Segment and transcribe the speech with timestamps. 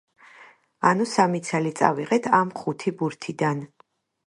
[0.91, 3.63] ანუ სამი ცალი წავიღეთ ამ ხუთი ბურთიდან.